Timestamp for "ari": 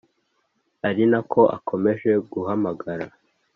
0.87-1.03